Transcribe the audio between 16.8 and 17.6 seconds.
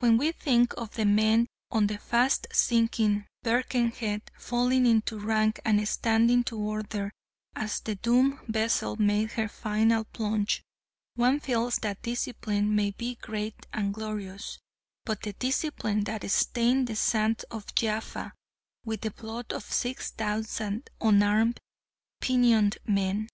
the sands